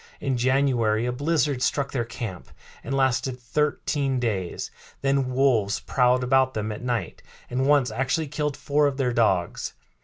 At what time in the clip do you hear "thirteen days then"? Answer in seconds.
3.39-5.29